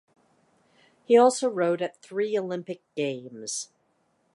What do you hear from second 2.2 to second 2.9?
Olympic